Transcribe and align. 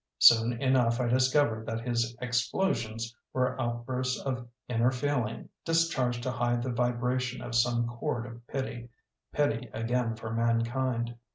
Soon 0.17 0.53
enough 0.59 0.99
I 0.99 1.05
discovered 1.05 1.67
that 1.67 1.81
his 1.87 2.17
ex 2.19 2.49
plosions 2.51 3.13
were 3.33 3.61
outbursts 3.61 4.19
of 4.19 4.47
inner 4.67 4.89
feel 4.89 5.27
ing, 5.27 5.49
discharged 5.63 6.23
to 6.23 6.31
hide 6.31 6.63
the 6.63 6.71
vibration 6.73 7.39
of 7.43 7.53
some 7.53 7.85
chord 7.85 8.25
of 8.25 8.47
pity— 8.47 8.89
^pity 9.35 9.69
again 9.75 10.15
for 10.15 10.33
mankind. 10.33 11.17